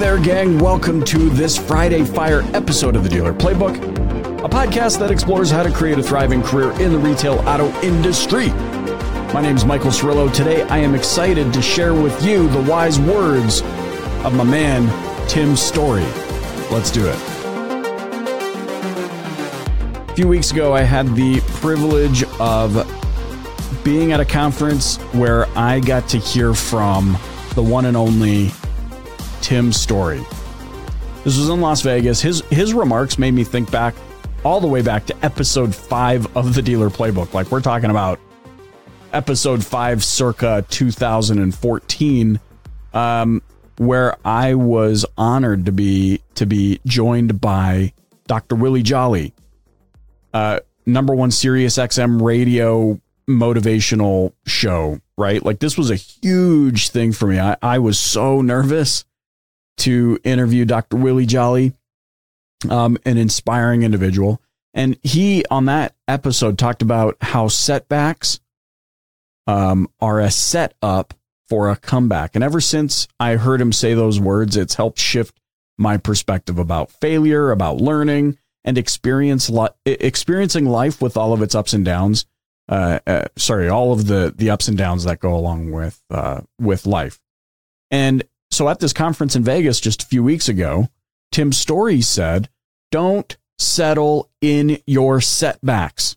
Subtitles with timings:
[0.00, 0.58] gang.
[0.58, 3.76] Welcome to this Friday Fire episode of the Dealer Playbook,
[4.42, 8.48] a podcast that explores how to create a thriving career in the retail auto industry.
[9.34, 10.32] My name is Michael Cirillo.
[10.32, 13.60] Today, I am excited to share with you the wise words
[14.24, 14.88] of my man,
[15.28, 16.06] Tim Storey.
[16.70, 17.18] Let's do it.
[20.08, 22.74] A few weeks ago, I had the privilege of
[23.84, 27.18] being at a conference where I got to hear from
[27.54, 28.50] the one and only
[29.40, 30.24] Tim Storey.
[31.24, 32.20] This was in Las Vegas.
[32.20, 33.94] His his remarks made me think back
[34.44, 37.34] all the way back to episode 5 of the dealer playbook.
[37.34, 38.18] Like we're talking about
[39.12, 42.40] episode 5 circa 2014
[42.94, 43.42] um,
[43.76, 47.92] where I was honored to be to be joined by
[48.26, 48.54] Dr.
[48.56, 49.34] Willie Jolly.
[50.32, 55.44] Uh, number 1 Sirius XM radio motivational show, right?
[55.44, 57.38] Like this was a huge thing for me.
[57.38, 59.04] I, I was so nervous
[59.78, 60.96] to interview Dr.
[60.96, 61.74] Willie Jolly,
[62.68, 64.40] um, an inspiring individual.
[64.74, 68.40] And he, on that episode, talked about how setbacks
[69.46, 71.14] um, are a setup
[71.48, 72.34] for a comeback.
[72.34, 75.40] And ever since I heard him say those words, it's helped shift
[75.76, 81.54] my perspective about failure, about learning, and experience li- experiencing life with all of its
[81.54, 82.26] ups and downs.
[82.68, 86.42] Uh, uh, sorry, all of the the ups and downs that go along with uh,
[86.60, 87.18] with life.
[87.90, 90.88] And so at this conference in Vegas just a few weeks ago,
[91.32, 92.48] Tim Storey said,
[92.90, 96.16] don't settle in your setbacks.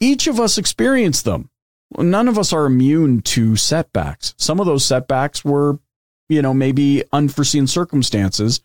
[0.00, 1.50] Each of us experience them.
[1.96, 4.34] None of us are immune to setbacks.
[4.36, 5.78] Some of those setbacks were,
[6.28, 8.60] you know, maybe unforeseen circumstances,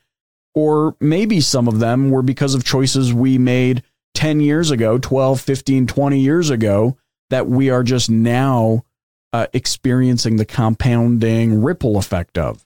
[0.54, 3.84] or maybe some of them were because of choices we made
[4.16, 6.98] 10 years ago, 12, 15, 20 years ago
[7.30, 8.84] that we are just now
[9.34, 12.66] uh, experiencing the compounding ripple effect of.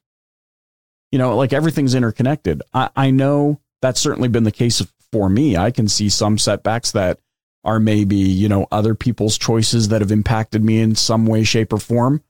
[1.11, 2.61] You know, like everything's interconnected.
[2.73, 4.81] I, I know that's certainly been the case
[5.11, 5.55] for me.
[5.57, 7.19] I can see some setbacks that
[7.63, 11.71] are maybe, you know, other people's choices that have impacted me in some way, shape,
[11.71, 12.23] or form.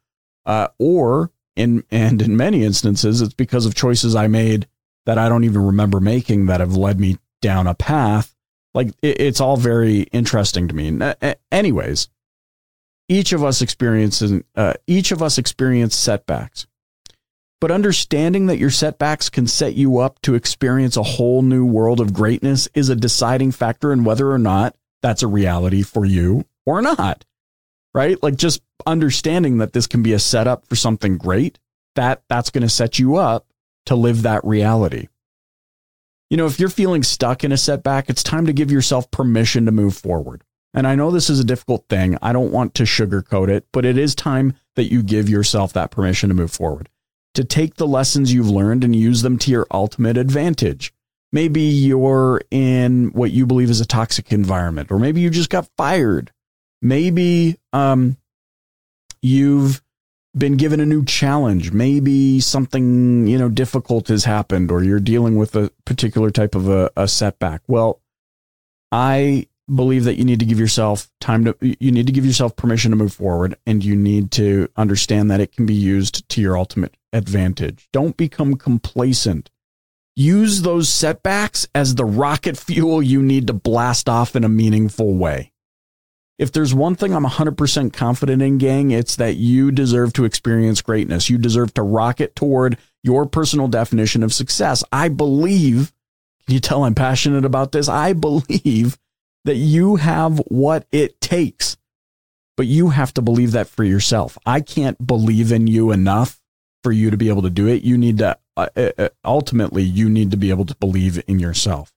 [0.46, 4.68] Uh, or in and in many instances, it's because of choices I made
[5.06, 8.36] that I don't even remember making that have led me down a path.
[8.74, 11.00] Like it, it's all very interesting to me.
[11.52, 12.10] Anyways,
[13.10, 16.68] each of us experiences uh, each of us experience setbacks.
[17.60, 22.02] But understanding that your setbacks can set you up to experience a whole new world
[22.02, 26.46] of greatness is a deciding factor in whether or not that's a reality for you
[26.66, 27.24] or not
[27.94, 28.22] right?
[28.22, 31.60] Like just understanding that this can be a setup for something great
[31.96, 33.46] that that's going to set you up
[33.86, 35.08] to live that reality.
[36.30, 39.66] You know if you're feeling stuck in a setback it's time to give yourself permission
[39.66, 40.44] to move forward
[40.74, 42.18] and I know this is a difficult thing.
[42.22, 45.92] I don't want to sugarcoat it, but it is time that you give yourself that
[45.92, 46.90] permission to move forward,
[47.36, 50.94] to take the lessons you've learned and use them to your ultimate advantage.
[51.32, 55.70] Maybe you're in what you believe is a toxic environment, or maybe you just got
[55.78, 56.32] fired.
[56.82, 58.18] Maybe um,
[59.22, 59.82] you've
[60.36, 61.72] been given a new challenge.
[61.72, 66.68] Maybe something you know difficult has happened, or you're dealing with a particular type of
[66.70, 67.62] a, a setback.
[67.68, 68.02] Well,
[68.92, 72.56] I believe that you need to give yourself time to you need to give yourself
[72.56, 76.42] permission to move forward and you need to understand that it can be used to
[76.42, 77.88] your ultimate advantage.
[77.94, 79.50] Don't become complacent.
[80.16, 85.16] Use those setbacks as the rocket fuel you need to blast off in a meaningful
[85.16, 85.52] way.
[86.38, 90.82] If there's one thing I'm 100% confident in, gang, it's that you deserve to experience
[90.82, 91.30] greatness.
[91.30, 94.84] You deserve to rocket toward your personal definition of success.
[94.92, 95.94] I believe,
[96.46, 97.88] can you tell I'm passionate about this?
[97.88, 98.98] I believe
[99.46, 101.78] that you have what it takes,
[102.56, 104.38] but you have to believe that for yourself.
[104.46, 106.40] I can't believe in you enough
[106.84, 107.84] for you to be able to do it.
[107.84, 111.40] You need to, uh, uh, uh, ultimately, you need to be able to believe in
[111.40, 111.94] yourself.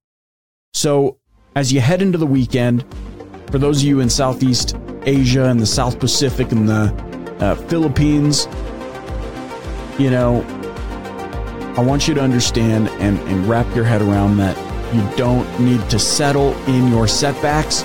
[0.75, 1.19] So,
[1.55, 2.85] as you head into the weekend,
[3.51, 6.93] for those of you in Southeast Asia and the South Pacific and the
[7.41, 8.47] uh, Philippines,
[9.99, 10.45] you know,
[11.77, 14.57] I want you to understand and, and wrap your head around that
[14.95, 17.83] you don't need to settle in your setbacks.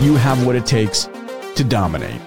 [0.00, 1.08] You have what it takes
[1.56, 2.20] to dominate.